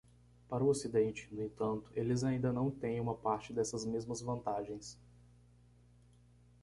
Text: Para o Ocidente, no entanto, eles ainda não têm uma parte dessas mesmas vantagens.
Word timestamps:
Para 0.49 0.63
o 0.63 0.67
Ocidente, 0.69 1.29
no 1.31 1.43
entanto, 1.43 1.91
eles 1.93 2.23
ainda 2.23 2.51
não 2.51 2.71
têm 2.71 2.99
uma 2.99 3.13
parte 3.13 3.53
dessas 3.53 3.85
mesmas 3.85 4.19
vantagens. 4.19 4.97